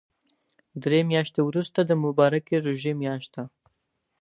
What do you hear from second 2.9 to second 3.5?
مياشت ده